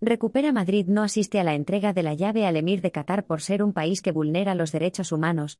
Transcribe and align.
Recupera 0.00 0.52
Madrid 0.52 0.86
no 0.86 1.02
asiste 1.02 1.40
a 1.40 1.44
la 1.44 1.56
entrega 1.56 1.92
de 1.92 2.04
la 2.04 2.14
llave 2.14 2.46
al 2.46 2.56
emir 2.56 2.82
de 2.82 2.92
Qatar 2.92 3.26
por 3.26 3.40
ser 3.40 3.64
un 3.64 3.72
país 3.72 4.00
que 4.00 4.12
vulnera 4.12 4.54
los 4.54 4.70
derechos 4.70 5.10
humanos. 5.10 5.58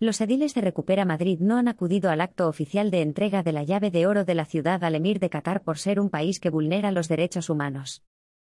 Los 0.00 0.20
ediles 0.20 0.54
de 0.54 0.60
Recupera 0.60 1.04
Madrid 1.04 1.38
no 1.38 1.56
han 1.56 1.68
acudido 1.68 2.10
al 2.10 2.20
acto 2.20 2.48
oficial 2.48 2.90
de 2.90 3.02
entrega 3.02 3.44
de 3.44 3.52
la 3.52 3.62
llave 3.62 3.92
de 3.92 4.08
oro 4.08 4.24
de 4.24 4.34
la 4.34 4.44
ciudad 4.44 4.82
al 4.82 4.96
emir 4.96 5.20
de 5.20 5.30
Qatar 5.30 5.62
por 5.62 5.78
ser 5.78 6.00
un 6.00 6.10
país 6.10 6.40
que 6.40 6.50
vulnera 6.50 6.90
los 6.90 7.06
derechos 7.06 7.48
humanos. 7.48 8.02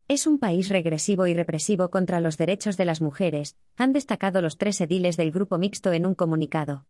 Es 0.08 0.26
un 0.26 0.38
país 0.38 0.68
regresivo 0.68 1.26
y 1.26 1.32
represivo 1.32 1.88
contra 1.88 2.20
los 2.20 2.36
derechos 2.36 2.76
de 2.76 2.84
las 2.84 3.00
mujeres, 3.00 3.56
han 3.76 3.94
destacado 3.94 4.42
los 4.42 4.58
tres 4.58 4.78
ediles 4.82 5.16
del 5.16 5.32
grupo 5.32 5.56
mixto 5.56 5.94
en 5.94 6.04
un 6.04 6.14
comunicado. 6.14 6.84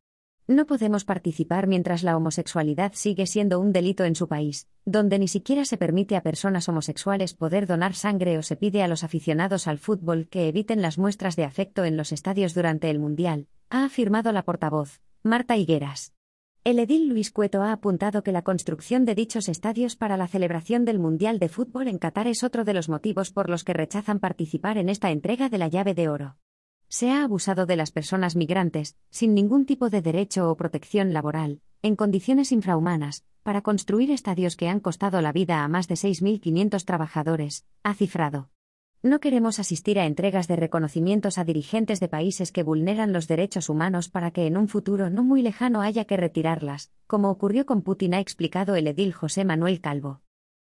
No 0.51 0.67
podemos 0.67 1.05
participar 1.05 1.69
mientras 1.69 2.03
la 2.03 2.17
homosexualidad 2.17 2.91
sigue 2.97 3.29
siendo 3.29 3.61
un 3.61 3.73
delito 3.73 4.03
en 4.03 4.17
su 4.17 4.27
país, 4.27 4.67
donde 4.85 5.21
ni 5.21 5.29
siquiera 5.29 5.65
se 5.65 5.77
permite 5.77 6.17
a 6.17 6.25
personas 6.25 6.69
homosexuales 6.69 7.35
poder 7.35 7.69
donar 7.69 7.95
sangre 7.95 8.37
o 8.37 8.43
se 8.43 8.57
pide 8.57 8.83
a 8.83 8.89
los 8.89 9.05
aficionados 9.05 9.69
al 9.69 9.79
fútbol 9.79 10.27
que 10.29 10.49
eviten 10.49 10.83
las 10.83 10.99
muestras 10.99 11.37
de 11.37 11.45
afecto 11.45 11.85
en 11.85 11.97
los 11.97 12.11
estadios 12.11 12.53
durante 12.53 12.91
el 12.91 12.99
Mundial, 12.99 13.47
ha 13.69 13.85
afirmado 13.85 14.33
la 14.33 14.43
portavoz, 14.43 15.01
Marta 15.23 15.57
Higueras. 15.57 16.15
El 16.65 16.81
edil 16.81 17.09
Luis 17.09 17.31
Cueto 17.31 17.63
ha 17.63 17.71
apuntado 17.71 18.25
que 18.25 18.33
la 18.33 18.43
construcción 18.43 19.05
de 19.05 19.15
dichos 19.15 19.49
estadios 19.49 19.95
para 19.95 20.17
la 20.17 20.27
celebración 20.27 20.85
del 20.85 20.99
Mundial 20.99 21.39
de 21.39 21.49
Fútbol 21.49 21.87
en 21.87 21.99
Qatar 21.99 22.27
es 22.27 22.43
otro 22.43 22.65
de 22.65 22.75
los 22.75 22.89
motivos 22.89 23.31
por 23.31 23.49
los 23.49 23.63
que 23.63 23.73
rechazan 23.73 24.19
participar 24.19 24.79
en 24.79 24.89
esta 24.89 25.13
entrega 25.13 25.49
de 25.49 25.59
la 25.59 25.69
llave 25.69 25.95
de 25.95 26.09
oro 26.09 26.39
se 26.91 27.09
ha 27.13 27.23
abusado 27.23 27.67
de 27.67 27.77
las 27.77 27.93
personas 27.93 28.35
migrantes, 28.35 28.97
sin 29.11 29.33
ningún 29.33 29.65
tipo 29.65 29.91
de 29.91 30.03
derecho 30.03 30.51
o 30.51 30.57
protección 30.57 31.13
laboral, 31.13 31.61
en 31.83 31.95
condiciones 31.95 32.51
infrahumanas, 32.51 33.25
para 33.45 33.63
construir 33.63 34.11
estadios 34.11 34.57
que 34.57 34.69
han 34.69 34.81
costado 34.81 35.23
la 35.23 35.33
vida 35.33 35.63
a 35.63 35.69
más 35.69 35.87
de 35.87 35.95
6.500 35.95 36.85
trabajadores, 36.85 37.65
ha 37.85 37.95
cifrado. 37.95 38.51
No 39.05 39.21
queremos 39.21 39.61
asistir 39.61 40.01
a 40.01 40.05
entregas 40.05 40.49
de 40.49 40.57
reconocimientos 40.57 41.39
a 41.39 41.45
dirigentes 41.45 42.01
de 42.01 42.09
países 42.09 42.51
que 42.51 42.65
vulneran 42.65 43.13
los 43.13 43.29
derechos 43.29 43.69
humanos 43.69 44.09
para 44.09 44.33
que 44.33 44.49
en 44.49 44.57
un 44.57 44.67
futuro 44.67 45.11
no 45.11 45.23
muy 45.23 45.43
lejano 45.43 45.83
haya 45.83 46.07
que 46.07 46.17
retirarlas, 46.17 46.91
como 47.07 47.31
ocurrió 47.31 47.67
con 47.67 47.83
Putin, 47.83 48.15
ha 48.15 48.21
explicado 48.21 48.75
el 48.75 48.89
edil 48.89 49.13
José 49.15 49.45
Manuel 49.45 49.81
Calvo. 49.81 50.23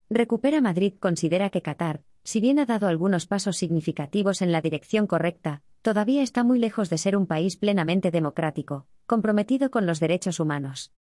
Recupera 0.09 0.59
Madrid 0.59 0.95
considera 0.99 1.51
que 1.51 1.61
Qatar, 1.61 2.01
si 2.23 2.41
bien 2.41 2.57
ha 2.57 2.65
dado 2.65 2.87
algunos 2.87 3.27
pasos 3.27 3.57
significativos 3.57 4.41
en 4.41 4.51
la 4.51 4.61
dirección 4.61 5.05
correcta, 5.05 5.61
todavía 5.85 6.23
está 6.23 6.43
muy 6.43 6.57
lejos 6.57 6.89
de 6.89 6.97
ser 6.97 7.15
un 7.15 7.27
país 7.27 7.57
plenamente 7.57 8.09
democrático, 8.09 8.87
comprometido 9.05 9.69
con 9.69 9.85
los 9.85 9.99
derechos 9.99 10.39
humanos. 10.39 10.91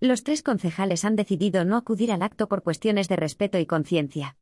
Los 0.00 0.24
tres 0.24 0.42
concejales 0.42 1.04
han 1.04 1.14
decidido 1.14 1.64
no 1.64 1.76
acudir 1.76 2.10
al 2.10 2.22
acto 2.22 2.48
por 2.48 2.64
cuestiones 2.64 3.06
de 3.06 3.14
respeto 3.14 3.60
y 3.60 3.66
conciencia. 3.66 4.36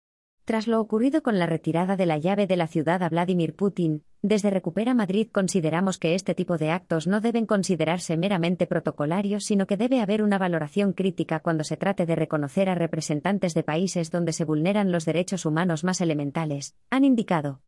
Tras 0.46 0.68
lo 0.68 0.80
ocurrido 0.80 1.22
con 1.22 1.38
la 1.38 1.44
retirada 1.44 1.98
de 1.98 2.06
la 2.06 2.16
llave 2.16 2.46
de 2.46 2.56
la 2.56 2.66
ciudad 2.66 3.02
a 3.02 3.10
Vladimir 3.10 3.54
Putin, 3.54 4.02
desde 4.22 4.48
Recupera 4.48 4.94
Madrid 4.94 5.28
consideramos 5.30 5.98
que 5.98 6.14
este 6.14 6.34
tipo 6.34 6.56
de 6.56 6.70
actos 6.70 7.06
no 7.06 7.20
deben 7.20 7.44
considerarse 7.44 8.16
meramente 8.16 8.66
protocolarios, 8.66 9.44
sino 9.44 9.66
que 9.66 9.76
debe 9.76 10.00
haber 10.00 10.22
una 10.22 10.38
valoración 10.38 10.94
crítica 10.94 11.40
cuando 11.40 11.62
se 11.62 11.76
trate 11.76 12.06
de 12.06 12.16
reconocer 12.16 12.70
a 12.70 12.74
representantes 12.74 13.52
de 13.52 13.64
países 13.64 14.10
donde 14.10 14.32
se 14.32 14.46
vulneran 14.46 14.92
los 14.92 15.04
derechos 15.04 15.44
humanos 15.44 15.84
más 15.84 16.00
elementales, 16.00 16.74
han 16.88 17.04
indicado. 17.04 17.60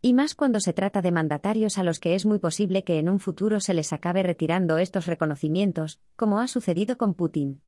Y 0.00 0.14
más 0.14 0.36
cuando 0.36 0.60
se 0.60 0.72
trata 0.72 1.02
de 1.02 1.10
mandatarios 1.10 1.76
a 1.76 1.82
los 1.82 1.98
que 1.98 2.14
es 2.14 2.24
muy 2.24 2.38
posible 2.38 2.84
que 2.84 3.00
en 3.00 3.08
un 3.08 3.18
futuro 3.18 3.58
se 3.58 3.74
les 3.74 3.92
acabe 3.92 4.22
retirando 4.22 4.78
estos 4.78 5.06
reconocimientos, 5.06 5.98
como 6.14 6.38
ha 6.38 6.46
sucedido 6.46 6.96
con 6.96 7.14
Putin. 7.14 7.62